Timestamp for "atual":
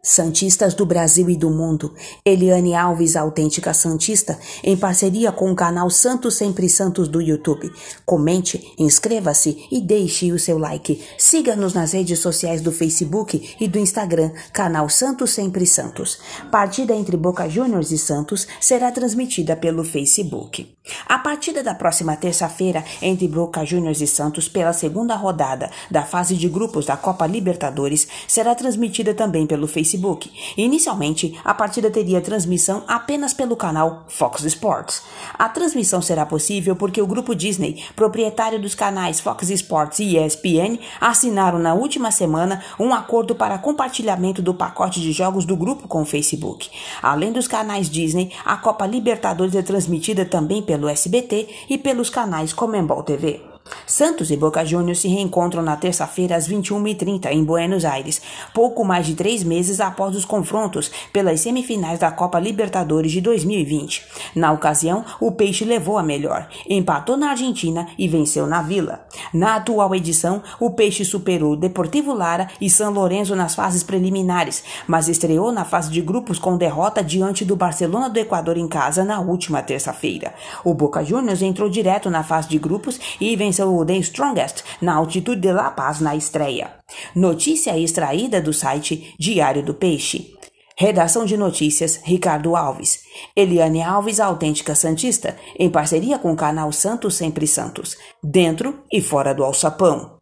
69.56-69.94